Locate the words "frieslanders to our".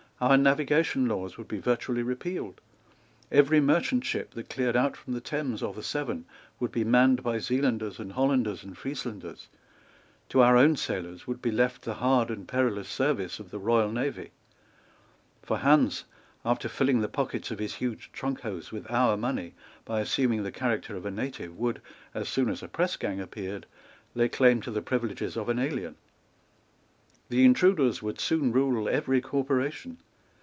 8.77-10.55